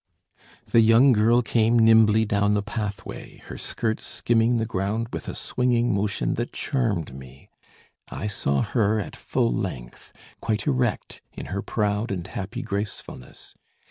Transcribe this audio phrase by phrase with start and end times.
[0.65, 5.35] The young girl came nimbly down the pathway, her skirts skimming the ground with a
[5.35, 7.51] swinging motion that charmed me,
[8.09, 10.11] I saw her at full length,
[10.41, 13.53] quite erect, in her proud and happy gracefulness.